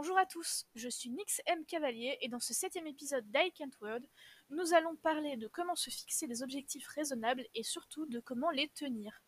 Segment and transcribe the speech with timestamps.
[0.00, 1.66] Bonjour à tous, je suis Nix M.
[1.66, 3.98] Cavalier et dans ce septième épisode d'I Can't Word,
[4.48, 8.68] nous allons parler de comment se fixer des objectifs raisonnables et surtout de comment les
[8.68, 9.24] tenir.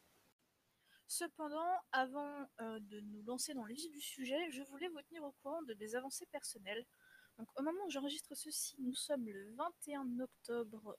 [1.08, 5.24] Cependant, avant euh, de nous lancer dans le vif du sujet, je voulais vous tenir
[5.24, 6.86] au courant de mes avancées personnelles.
[7.36, 10.96] Donc, au moment où j'enregistre ceci, nous sommes le 21 octobre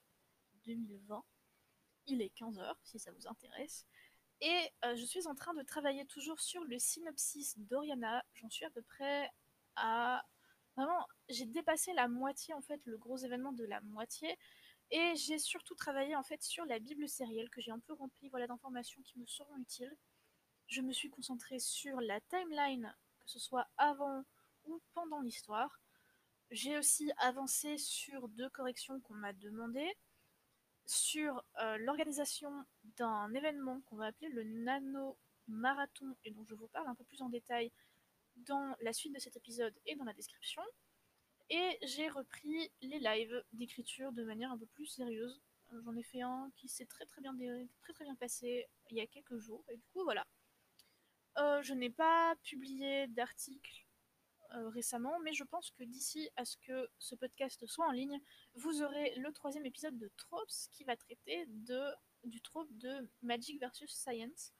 [0.66, 1.24] 2020.
[2.08, 3.86] Il est 15h si ça vous intéresse.
[4.42, 8.22] Et euh, je suis en train de travailler toujours sur le synopsis d'Oriana.
[8.34, 9.30] J'en suis à peu près
[9.76, 14.38] Vraiment, j'ai dépassé la moitié, en fait, le gros événement de la moitié.
[14.90, 18.28] Et j'ai surtout travaillé, en fait, sur la Bible sérielle que j'ai un peu remplie
[18.28, 19.96] voilà, d'informations qui me seront utiles.
[20.66, 24.24] Je me suis concentrée sur la timeline, que ce soit avant
[24.64, 25.80] ou pendant l'histoire.
[26.50, 29.90] J'ai aussi avancé sur deux corrections qu'on m'a demandées
[30.86, 32.50] sur euh, l'organisation
[32.96, 35.16] d'un événement qu'on va appeler le Nano
[35.48, 37.72] Marathon et dont je vous parle un peu plus en détail
[38.36, 40.62] dans la suite de cet épisode et dans la description.
[41.50, 45.42] Et j'ai repris les lives d'écriture de manière un peu plus sérieuse.
[45.84, 47.34] J'en ai fait un qui s'est très très bien,
[47.80, 49.64] très très bien passé il y a quelques jours.
[49.68, 50.26] Et du coup, voilà.
[51.38, 53.86] Euh, je n'ai pas publié d'article
[54.54, 58.20] euh, récemment, mais je pense que d'ici à ce que ce podcast soit en ligne,
[58.54, 61.82] vous aurez le troisième épisode de Tropes qui va traiter de,
[62.24, 64.52] du trope de Magic versus Science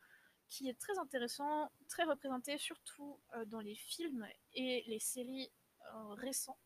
[0.52, 5.50] qui est très intéressant, très représenté, surtout euh, dans les films et les séries
[5.94, 6.58] euh, récents.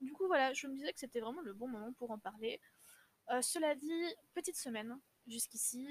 [0.00, 2.60] Du coup, voilà, je me disais que c'était vraiment le bon moment pour en parler.
[3.30, 5.86] Euh, cela dit, petite semaine jusqu'ici,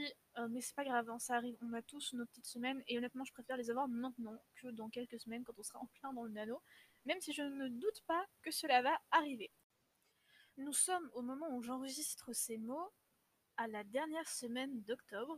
[0.49, 3.23] mais c'est pas grave, hein, ça arrive, on a tous nos petites semaines, et honnêtement,
[3.23, 6.23] je préfère les avoir maintenant que dans quelques semaines quand on sera en plein dans
[6.23, 6.61] le nano,
[7.05, 9.51] même si je ne doute pas que cela va arriver.
[10.57, 12.91] Nous sommes au moment où j'enregistre ces mots
[13.55, 15.37] à la dernière semaine d'octobre,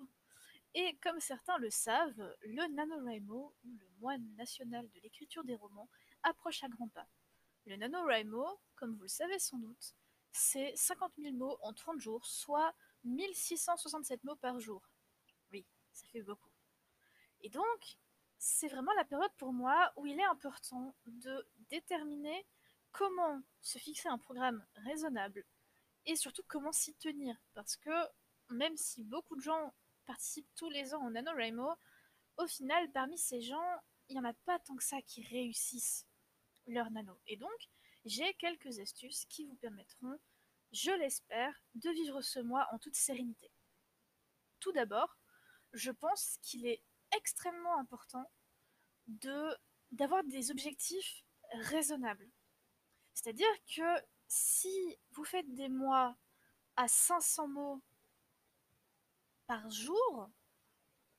[0.74, 5.90] et comme certains le savent, le NaNoWriMo, le moine national de l'écriture des romans,
[6.24, 7.08] approche à grands pas.
[7.66, 9.96] Le NaNoWriMo, comme vous le savez sans doute,
[10.32, 12.74] c'est 50 000 mots en 30 jours, soit
[13.04, 14.82] 1667 mots par jour.
[15.52, 16.50] Oui, ça fait beaucoup.
[17.42, 17.98] Et donc,
[18.38, 22.46] c'est vraiment la période pour moi où il est important de déterminer
[22.92, 25.46] comment se fixer un programme raisonnable
[26.06, 27.36] et surtout comment s'y tenir.
[27.54, 27.92] Parce que
[28.50, 29.74] même si beaucoup de gens
[30.06, 31.76] participent tous les ans au NaNoWriMo,
[32.38, 33.80] au final, parmi ces gens,
[34.10, 36.06] il n'y en a pas tant que ça qui réussissent
[36.68, 37.20] leur nano.
[37.28, 37.70] Et donc,
[38.06, 40.20] j'ai quelques astuces qui vous permettront,
[40.72, 43.52] je l'espère, de vivre ce mois en toute sérénité.
[44.60, 45.18] Tout d'abord,
[45.74, 46.84] je pense qu'il est
[47.16, 48.30] extrêmement important
[49.08, 49.56] de
[49.92, 52.30] d'avoir des objectifs raisonnables.
[53.14, 56.16] C'est-à-dire que si vous faites des mois
[56.78, 57.84] à 500 mots
[59.52, 60.30] par jour,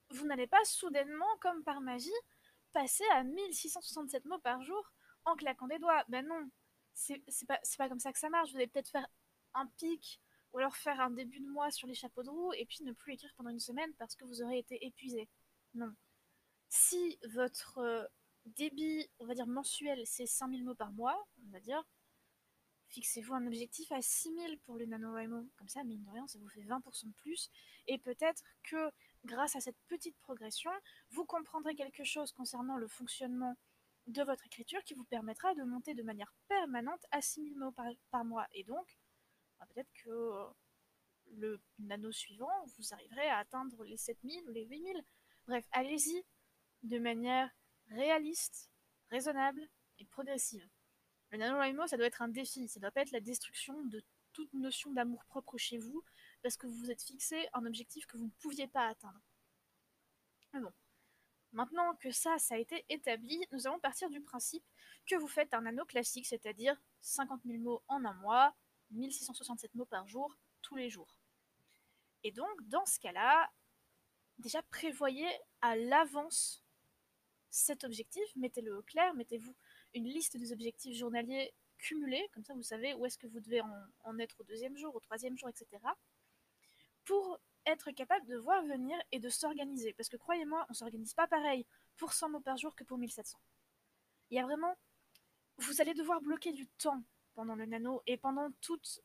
[0.08, 2.08] vous n'allez pas soudainement, comme par magie,
[2.72, 4.90] passer à 1667 mots par jour
[5.26, 6.02] en claquant des doigts.
[6.08, 6.48] Ben non,
[6.94, 8.50] c'est pas, pas comme ça que ça marche.
[8.52, 9.06] Vous allez peut-être faire
[9.52, 10.18] un pic
[10.50, 12.92] ou alors faire un début de mois sur les chapeaux de roue et puis ne
[12.92, 15.28] plus écrire pendant une semaine parce que vous aurez été épuisé.
[15.74, 15.92] Non.
[16.70, 18.06] Si votre euh,
[18.46, 21.84] débit, on va dire mensuel, c'est 5000 mots par mois, on va dire,
[22.92, 25.48] Fixez-vous un objectif à 6000 pour le NaNoWriMo.
[25.56, 27.50] Comme ça, mine de rien, ça vous fait 20% de plus.
[27.86, 28.90] Et peut-être que
[29.24, 30.70] grâce à cette petite progression,
[31.08, 33.56] vous comprendrez quelque chose concernant le fonctionnement
[34.08, 37.72] de votre écriture qui vous permettra de monter de manière permanente à 6000 mots
[38.10, 38.46] par, mois.
[38.52, 38.98] Et donc,
[39.58, 40.44] bah, peut-être que euh,
[41.30, 45.02] le nano suivant, vous arriverez à atteindre les 7000 ou les 8000.
[45.46, 46.26] Bref, allez-y
[46.82, 47.48] de manière
[47.88, 48.70] réaliste,
[49.08, 49.66] raisonnable
[49.98, 50.68] et progressive.
[51.32, 54.04] Le NaNoWriMo, ça doit être un défi, ça doit pas être la destruction de
[54.34, 56.04] toute notion d'amour propre chez vous,
[56.42, 59.20] parce que vous vous êtes fixé un objectif que vous ne pouviez pas atteindre.
[60.52, 60.72] Mais bon,
[61.52, 64.64] maintenant que ça, ça a été établi, nous allons partir du principe
[65.06, 68.54] que vous faites un nano classique, c'est-à-dire 50 000 mots en un mois,
[68.90, 71.16] 1667 mots par jour, tous les jours.
[72.24, 73.50] Et donc, dans ce cas-là,
[74.38, 75.28] déjà prévoyez
[75.62, 76.62] à l'avance
[77.48, 79.56] cet objectif, mettez-le au clair, mettez-vous
[79.94, 83.60] une liste des objectifs journaliers cumulés, comme ça vous savez où est-ce que vous devez
[84.04, 85.66] en, être au deuxième jour, au troisième jour, etc.
[87.04, 89.92] Pour être capable de voir venir et de s'organiser.
[89.94, 91.66] Parce que croyez-moi, on s'organise pas pareil
[91.96, 93.38] pour 100 mots par jour que pour 1700.
[94.30, 94.76] Il y a vraiment...
[95.58, 97.02] Vous allez devoir bloquer du temps
[97.34, 99.00] pendant le nano et pendant toute,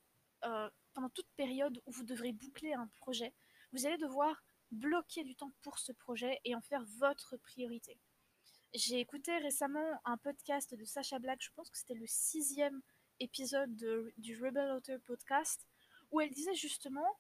[0.45, 3.34] euh, pendant toute période où vous devrez boucler un projet.
[3.74, 8.00] Vous allez devoir bloquer du temps pour ce projet et en faire votre priorité.
[8.77, 12.79] J'ai écouté récemment un podcast de Sacha Black, je pense que c'était le sixième
[13.19, 13.74] épisode
[14.18, 15.65] du Rebel Author podcast,
[16.12, 17.18] où elle disait justement,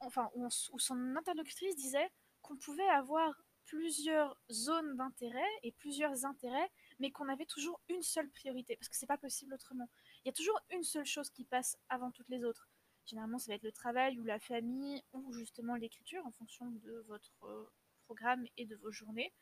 [0.00, 2.10] enfin, où, son interlocutrice disait
[2.42, 8.28] qu'on pouvait avoir plusieurs zones d'intérêt et plusieurs intérêts mais qu'on avait toujours une seule
[8.28, 9.88] priorité, parce que c'est pas possible autrement.
[10.24, 12.68] Il y a toujours une seule chose qui passe avant toutes les autres.
[13.06, 17.04] Généralement, ça va être le travail ou la famille ou justement l'écriture en fonction de
[17.06, 17.70] votre euh,
[18.06, 19.32] programme et de vos journées.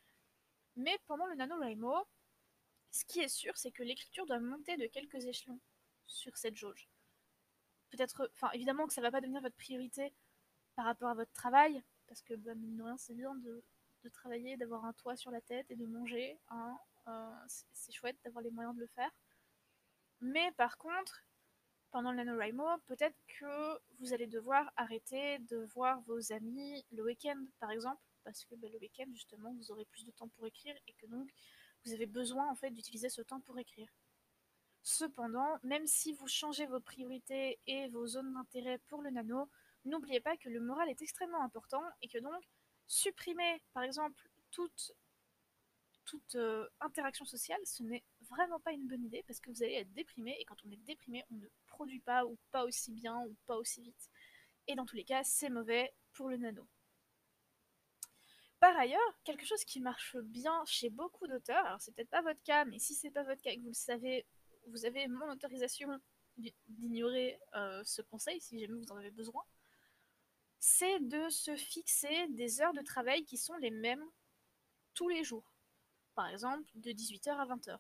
[0.78, 2.06] Mais pendant le NaNoWriMo,
[2.92, 5.58] ce qui est sûr, c'est que l'écriture doit monter de quelques échelons
[6.06, 6.88] sur cette jauge.
[7.90, 10.14] Peut-être, enfin, évidemment que ça va pas devenir votre priorité
[10.76, 13.62] par rapport à votre travail, parce que, bah, mine de rien, c'est bien de,
[14.14, 16.38] travailler, d'avoir un toit sur la tête et de manger.
[16.48, 16.78] Hein,
[17.08, 17.31] euh,
[17.72, 19.10] c'est chouette d'avoir les moyens de le faire.
[20.20, 21.24] Mais par contre,
[21.90, 27.44] pendant le NaNoWriMo, peut-être que vous allez devoir arrêter de voir vos amis le week-end,
[27.58, 30.75] par exemple, parce que bah, le week-end, justement, vous aurez plus de temps pour écrire
[30.87, 31.31] et que donc
[31.85, 33.88] vous avez besoin en fait d'utiliser ce temps pour écrire.
[34.82, 39.50] Cependant, même si vous changez vos priorités et vos zones d'intérêt pour le nano,
[39.85, 42.43] n'oubliez pas que le moral est extrêmement important et que donc
[42.87, 44.94] supprimer par exemple toute,
[46.37, 49.93] euh, interaction sociale, ce n'est vraiment pas une bonne idée parce que vous allez être
[49.93, 53.37] déprimé et quand on est déprimé, on ne produit pas ou pas aussi bien ou
[53.47, 54.09] pas aussi vite.
[54.67, 56.67] Et dans tous les cas, c'est mauvais pour le nano.
[58.60, 62.43] Par ailleurs, quelque chose qui marche bien chez beaucoup d'auteurs, alors c'est peut-être pas votre
[62.43, 64.26] cas, mais si c'est pas votre cas et que vous le savez,
[64.66, 66.00] vous avez mon autorisation
[66.69, 69.43] d'ignorer euh, ce conseil si jamais vous en avez besoin,
[70.58, 74.05] c'est de se fixer des heures de travail qui sont les mêmes
[74.94, 75.52] tous les jours.
[76.14, 77.78] Par exemple, de 18h à 20h.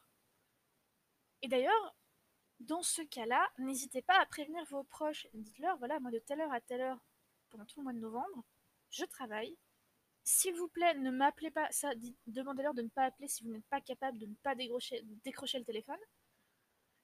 [1.42, 1.96] Et d'ailleurs,
[2.60, 5.26] dans ce cas-là, n'hésitez pas à prévenir vos proches.
[5.34, 7.00] Dites-leur, voilà, moi de telle heure à telle heure,
[7.50, 8.44] pendant tout le mois de novembre,
[8.90, 9.56] je travaille,
[10.28, 11.66] s'il vous plaît, ne m'appelez pas.
[11.70, 11.90] Ça,
[12.26, 15.64] demandez-leur de ne pas appeler si vous n'êtes pas capable de ne pas décrocher, le
[15.64, 15.96] téléphone.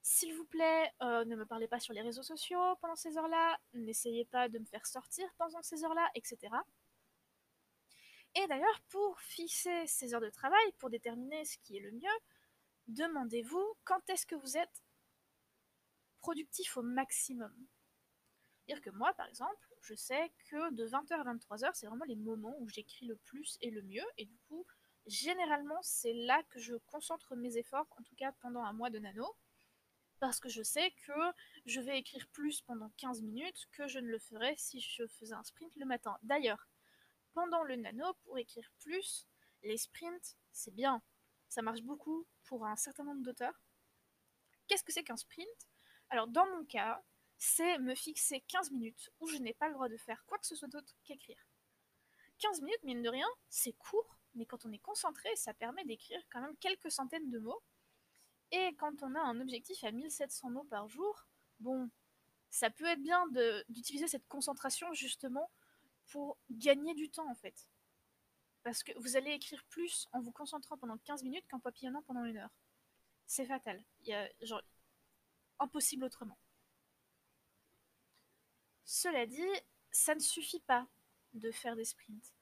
[0.02, 3.58] S'il vous plaît, euh, ne me parlez pas sur les réseaux sociaux pendant ces heures-là.
[3.72, 6.54] N'essayez pas de me faire sortir pendant ces heures-là, etc.
[8.34, 12.18] Et d'ailleurs, pour fixer ces heures de travail, pour déterminer ce qui est le mieux,
[12.88, 14.84] demandez-vous quand est-ce que vous êtes
[16.18, 17.54] productif au maximum.
[18.66, 22.16] C'est-à-dire que moi, par exemple, je sais que de 20h à 23h, c'est vraiment les
[22.16, 24.04] moments où j'écris le plus et le mieux.
[24.16, 24.66] Et du coup,
[25.06, 28.98] généralement, c'est là que je concentre mes efforts, en tout cas pendant un mois de
[28.98, 29.36] nano.
[30.20, 31.12] Parce que je sais que
[31.66, 35.34] je vais écrire plus pendant 15 minutes que je ne le ferais si je faisais
[35.34, 36.16] un sprint le matin.
[36.22, 36.66] D'ailleurs,
[37.34, 39.26] pendant le nano, pour écrire plus,
[39.62, 41.02] les sprints, c'est bien.
[41.48, 43.60] Ça marche beaucoup pour un certain nombre d'auteurs.
[44.66, 45.68] Qu'est-ce que c'est qu'un sprint?
[46.08, 47.02] Alors, dans mon cas,
[47.44, 50.46] c'est me fixer 15 minutes où je n'ai pas le droit de faire quoi que
[50.46, 51.46] ce soit d'autre qu'écrire.
[52.38, 56.20] 15 minutes, mine de rien, c'est court, mais quand on est concentré, ça permet d'écrire
[56.30, 57.62] quand même quelques centaines de mots.
[58.50, 61.26] Et quand on a un objectif à 1700 mots par jour,
[61.60, 61.90] bon,
[62.48, 63.26] ça peut être bien
[63.68, 65.50] d'utiliser cette concentration justement
[66.06, 67.68] pour gagner du temps en fait.
[68.62, 72.24] Parce que vous allez écrire plus en vous concentrant pendant 15 minutes qu'en papillonnant pendant
[72.24, 72.56] une heure.
[73.26, 73.84] C'est fatal.
[74.00, 74.30] Il y a
[75.58, 76.38] impossible autrement.
[78.84, 79.42] Cela dit,
[79.90, 80.86] ça ne suffit pas
[81.32, 82.34] de faire des sprints.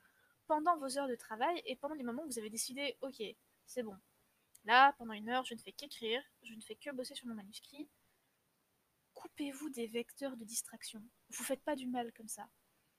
[0.47, 3.23] Pendant vos heures de travail et pendant les moments où vous avez décidé, ok,
[3.67, 3.97] c'est bon.
[4.65, 7.35] Là, pendant une heure, je ne fais qu'écrire, je ne fais que bosser sur mon
[7.35, 7.89] manuscrit.
[9.15, 11.03] Coupez-vous des vecteurs de distraction.
[11.31, 12.49] Vous faites pas du mal comme ça.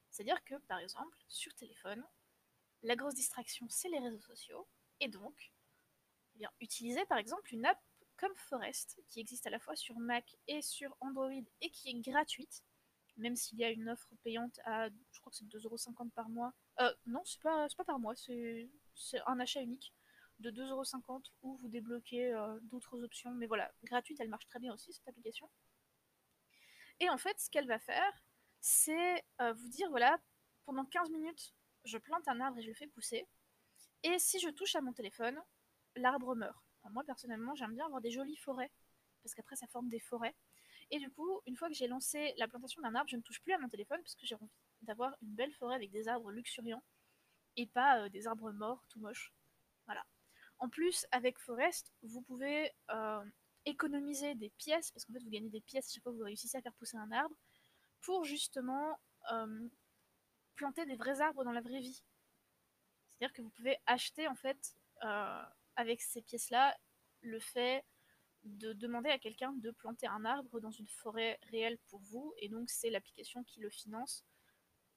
[0.09, 2.03] C'est-à-dire que, par exemple, sur téléphone,
[2.83, 4.67] la grosse distraction, c'est les réseaux sociaux.
[4.99, 5.53] Et donc,
[6.35, 7.81] eh bien, utilisez par exemple une app
[8.17, 11.31] comme Forest, qui existe à la fois sur Mac et sur Android
[11.61, 12.63] et qui est gratuite
[13.17, 16.53] même s'il y a une offre payante à, je crois que c'est 2,50€ par mois.
[16.79, 18.69] Euh, non, c'est pas, pas par mois, c'est
[19.27, 19.93] un achat unique
[20.39, 23.31] de 2,50€ où vous débloquez euh, d'autres options.
[23.31, 25.49] Mais voilà, gratuite, elle marche très bien aussi, cette application.
[26.99, 28.23] Et en fait, ce qu'elle va faire,
[28.59, 30.19] c'est euh, vous dire, voilà,
[30.65, 31.53] pendant 15 minutes,
[31.85, 33.27] je plante un arbre et je le fais pousser.
[34.03, 35.39] Et si je touche à mon téléphone,
[35.95, 36.57] l'arbre meurt.
[36.91, 38.71] moi, personnellement, j'aime bien avoir des jolies forêts,
[39.21, 40.35] parce qu'après, ça forme des forêts.
[40.93, 43.41] Et du coup, une fois que j'ai lancé la plantation d'un arbre, je ne touche
[43.41, 44.51] plus à mon téléphone parce que j'ai envie
[44.83, 46.83] d'avoir une belle forêt avec des arbres luxuriants
[47.55, 49.33] et pas euh, des arbres morts tout moches.
[49.87, 50.05] Voilà.
[50.59, 53.25] En plus, avec Forest, vous pouvez euh,
[53.65, 56.57] économiser des pièces, parce qu'en fait vous gagnez des pièces chaque fois que vous réussissez
[56.57, 57.35] à faire pousser un arbre,
[58.01, 58.99] pour justement
[59.31, 59.67] euh,
[60.53, 62.03] planter des vrais arbres dans la vraie vie.
[63.17, 64.75] C'est-à-dire que vous pouvez acheter en fait
[65.75, 66.77] avec ces pièces-là
[67.21, 67.83] le fait
[68.43, 72.49] de demander à quelqu'un de planter un arbre dans une forêt réelle pour vous, et
[72.49, 74.25] donc c'est l'application qui le finance.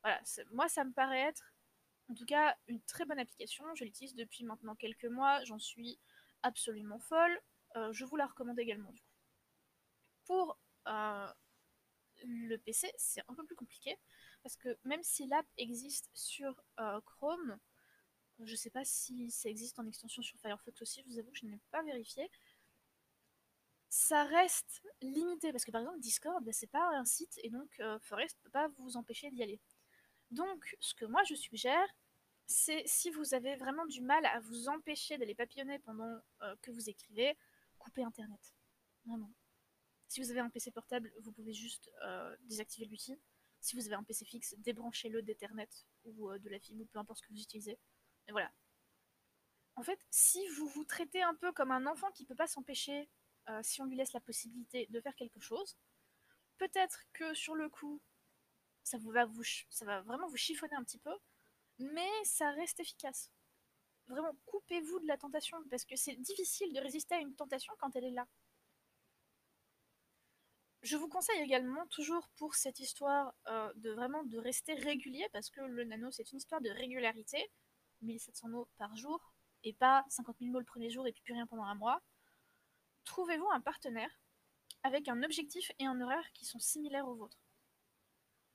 [0.02, 0.20] Voilà,
[0.52, 1.54] moi ça me paraît être
[2.08, 5.98] en tout cas une très bonne application, je l'utilise depuis maintenant quelques mois, j'en suis
[6.42, 7.40] absolument folle,
[7.76, 9.14] euh, je vous la recommande également du coup.
[10.24, 11.32] Pour euh,
[12.24, 13.96] le PC, c'est un peu plus compliqué,
[14.42, 17.58] parce que même si l'app existe sur euh, Chrome,
[18.40, 21.38] Je sais pas si ça existe en extension sur Firefox aussi, je vous avoue que
[21.38, 22.30] je n'ai pas vérifié.
[23.88, 27.68] Ça reste limité, parce que par exemple Discord, bah, c'est pas un site, et donc
[27.80, 29.60] euh, Forest peut pas vous empêcher d'y aller.
[30.30, 31.86] Donc ce que moi je suggère,
[32.46, 36.70] c'est si vous avez vraiment du mal à vous empêcher d'aller papillonner pendant euh, que
[36.70, 37.36] vous écrivez,
[37.78, 38.54] coupez Internet.
[39.06, 39.32] Vraiment.
[40.08, 43.18] Si vous avez un PC portable, vous pouvez juste euh, désactiver l'outil.
[43.60, 45.68] Si vous avez un PC fixe, débranchez-le d'Ethernet
[46.04, 47.78] ou de la fibre ou peu importe ce que vous utilisez.
[48.28, 48.52] Et voilà.
[49.76, 53.08] En fait, si vous vous traitez un peu comme un enfant qui peut pas s'empêcher,
[53.48, 55.76] euh, si on lui laisse la possibilité de faire quelque chose,
[56.58, 58.00] peut-être que sur le coup,
[58.82, 61.14] ça, vous va, vraiment vous chiffonner un petit peu,
[61.78, 63.30] mais ça reste efficace.
[64.08, 67.94] Vraiment, coupez-vous de la tentation, parce que c'est difficile de résister à une tentation quand
[67.96, 68.26] elle est là.
[70.82, 75.50] Je vous conseille également, toujours pour cette histoire euh, de vraiment de rester régulier, parce
[75.50, 77.50] que le nano c'est une histoire de régularité,
[78.02, 79.20] 1700 mots par jour,
[79.64, 82.00] et pas 50 000 mots le premier jour et puis plus rien pendant un mois,
[83.06, 84.10] trouvez-vous un partenaire
[84.82, 87.40] avec un objectif et un horaire qui sont similaires aux vôtres.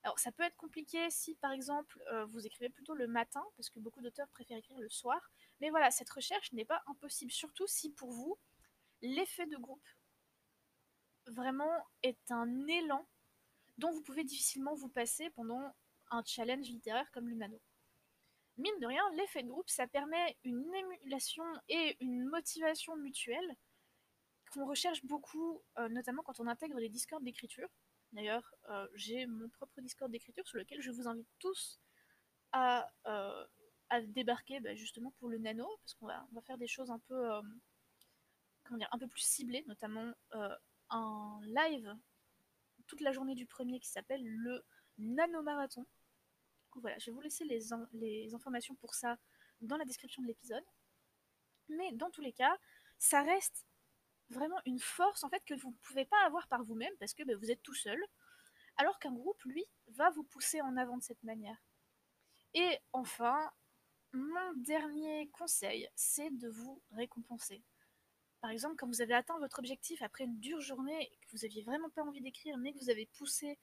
[0.03, 3.69] Alors ça peut être compliqué si par exemple euh, vous écrivez plutôt le matin, parce
[3.69, 5.19] que beaucoup d'auteurs préfèrent écrire le soir,
[5.59, 8.37] mais voilà, cette recherche n'est pas impossible, surtout si pour vous,
[9.01, 9.87] l'effet de groupe
[11.27, 13.07] vraiment est un élan
[13.77, 15.75] dont vous pouvez difficilement vous passer pendant
[16.11, 17.59] un challenge littéraire comme le nano
[18.61, 23.55] mine de rien, l'effet de groupe, ça permet une émulation et une motivation mutuelle
[24.51, 27.69] qu'on recherche beaucoup, euh, notamment quand on intègre les discords d'écriture.
[28.11, 31.79] D'ailleurs, euh, j'ai mon propre discord d'écriture sur lequel je vous invite tous
[32.51, 33.45] à, euh,
[34.07, 37.29] débarquer bah, justement pour le nano, parce qu'on va, faire des choses un peu,
[38.63, 40.13] comment dire, un peu plus ciblées, notamment
[40.89, 41.93] un live
[42.87, 44.63] toute la journée du premier qui s'appelle le
[44.97, 45.85] Nano Marathon,
[46.75, 49.17] voilà, je vais vous laisser les informations pour ça
[49.61, 50.63] dans la description de l'épisode.
[51.69, 52.57] Mais dans tous les cas,
[52.97, 53.65] ça reste
[54.31, 57.23] vraiment une force en fait que vous ne pouvez pas avoir par vous-même parce que
[57.23, 57.99] ben, vous êtes tout seul,
[58.77, 61.61] alors qu'un groupe, lui, va vous pousser en avant de cette manière.
[62.53, 63.51] Et enfin,
[64.13, 67.63] mon dernier conseil, c'est de vous récompenser.
[68.41, 71.61] Par exemple, quand vous avez atteint votre objectif après une dure journée que vous aviez
[71.61, 73.59] vraiment pas envie d'écrire, mais que vous avez poussé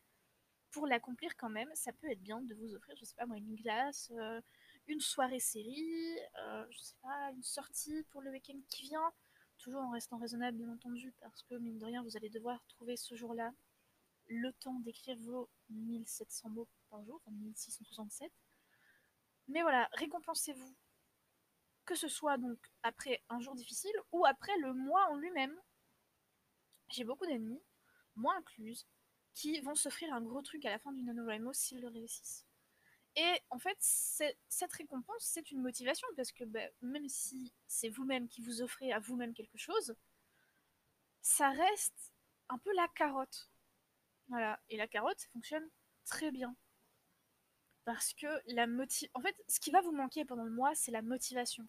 [0.70, 3.38] pour l'accomplir quand même, ça peut être bien de vous offrir, je sais pas moi,
[3.38, 4.40] une glace, euh,
[4.86, 9.12] une soirée série, euh, je sais pas, une sortie pour le week-end qui vient,
[9.58, 12.96] toujours en restant raisonnable bien entendu, parce que mine de rien, vous allez devoir trouver
[12.96, 13.52] ce jour-là
[14.28, 18.30] le temps d'écrire vos 1700 mots par jour, enfin 1667.
[19.48, 20.76] Mais voilà, récompensez-vous,
[21.84, 25.56] que ce soit donc après un jour difficile ou après le mois en lui-même.
[26.90, 27.62] J'ai beaucoup d'amis,
[28.14, 28.86] moi incluse,
[29.34, 32.47] qui vont s'offrir un gros truc à la fin du NaNoWriMo s'ils le réussissent.
[33.18, 38.28] Et en fait, cette récompense, c'est une motivation parce que bah, même si c'est vous-même
[38.28, 39.96] qui vous offrez à vous-même quelque chose,
[41.20, 42.12] ça reste
[42.48, 43.50] un peu la carotte.
[44.28, 44.60] Voilà.
[44.68, 45.68] Et la carotte, ça fonctionne
[46.04, 46.54] très bien.
[47.84, 49.10] Parce que la motive.
[49.14, 51.66] En fait, ce qui va vous manquer pendant le mois, c'est la motivation.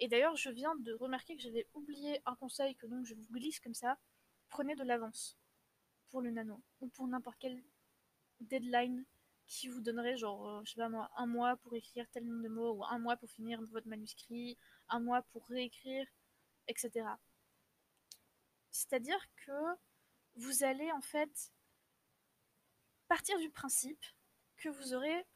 [0.00, 3.26] Et d'ailleurs, je viens de remarquer que j'avais oublié un conseil que donc je vous
[3.30, 3.96] glisse comme ça.
[4.48, 5.38] Prenez de l'avance
[6.08, 7.62] pour le nano ou pour n'importe quel
[8.40, 9.04] deadline
[9.46, 12.42] qui vous donnerait genre euh, je sais pas moi un mois pour écrire tel nombre
[12.42, 14.56] de mots ou un mois pour finir votre manuscrit
[14.88, 16.06] un mois pour réécrire
[16.68, 17.06] etc
[18.70, 19.52] c'est à dire que
[20.36, 21.52] vous allez en fait
[23.08, 24.04] partir du principe
[24.56, 25.26] que vous aurez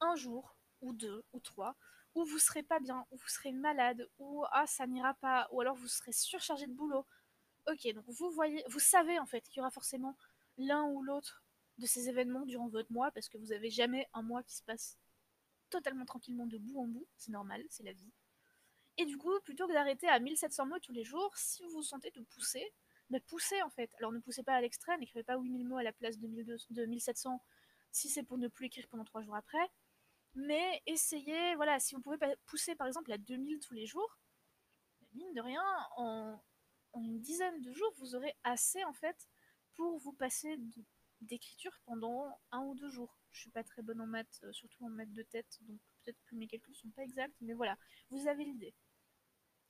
[0.00, 1.76] un jour ou deux ou trois
[2.14, 5.60] où vous serez pas bien où vous serez malade ou ah ça n'ira pas ou
[5.60, 7.06] alors vous serez surchargé de boulot.
[7.70, 10.16] Ok, donc vous voyez, vous savez en fait qu'il y aura forcément
[10.56, 11.42] l'un ou l'autre
[11.78, 14.62] de ces événements durant votre mois parce que vous avez jamais un mois qui se
[14.62, 14.98] passe
[15.70, 18.12] totalement tranquillement de bout en bout, c'est normal, c'est la vie.
[18.96, 21.82] Et du coup, plutôt que d'arrêter à 1700 mots tous les jours, si vous vous
[21.82, 22.72] sentez de pousser,
[23.10, 23.90] bah poussez en fait.
[23.98, 27.42] Alors ne poussez pas à l'extrême, n'écrivez pas 8000 mots à la place de, 1700
[27.90, 29.70] si c'est pour ne plus écrire pendant 3 jours après.
[30.34, 34.18] Mais essayez, voilà, si vous pouvez pousser par exemple à 2000 tous les jours,
[35.14, 35.64] mine de rien,
[35.96, 36.42] en,
[36.92, 39.28] en une dizaine de jours, vous aurez assez en fait
[39.74, 40.56] pour vous passer
[41.20, 43.16] d'écriture pendant un ou deux jours.
[43.30, 46.22] Je suis pas très bonne en maths, euh, surtout en maths de tête, donc peut-être
[46.26, 47.76] que mes calculs sont pas exacts, mais voilà,
[48.10, 48.74] vous avez l'idée.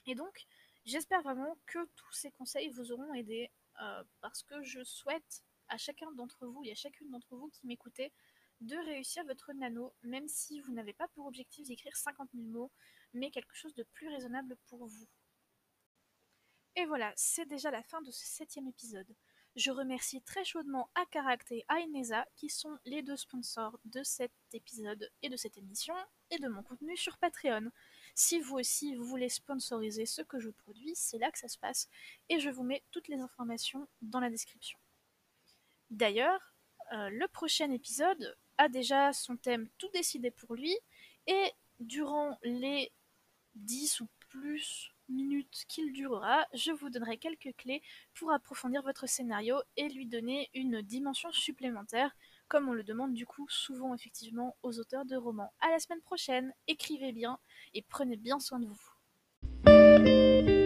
[0.07, 0.47] Et donc,
[0.85, 3.51] j'espère vraiment que tous ces conseils vous auront aidé,
[3.81, 7.67] euh, parce que je souhaite à chacun d'entre vous et à chacune d'entre vous qui
[7.67, 8.13] m'écoutez
[8.61, 12.73] de réussir votre nano, même si vous n'avez pas pour objectif d'écrire 50 000 mots,
[13.13, 15.09] mais quelque chose de plus raisonnable pour vous.
[16.77, 19.15] Et voilà, c'est déjà la fin de ce septième épisode.
[19.59, 25.11] Je remercie très chaudement Akarakte et Aineza qui sont les deux sponsors de cet épisode
[25.23, 25.97] et de cette émission
[26.31, 27.73] et de mon contenu sur Patreon.
[28.15, 31.59] Si vous aussi vous voulez sponsoriser ce que je produis, c'est là que ça se
[31.59, 31.89] passe
[32.29, 34.79] et je vous mets toutes les informations dans la description.
[35.91, 36.55] D'ailleurs,
[36.93, 40.79] euh, le prochain épisode a déjà son thème tout décidé pour lui
[41.27, 42.93] et durant les
[43.57, 47.83] 10 ou plus minutes qu'il durera, je vous donnerai quelques clés
[48.15, 52.15] pour approfondir votre scénario et lui donner une dimension supplémentaire,
[52.49, 55.53] comme on le demande du coup souvent effectivement aux auteurs de romans.
[55.61, 57.39] À la semaine prochaine, écrivez bien
[57.75, 60.58] et prenez bien soin de vous.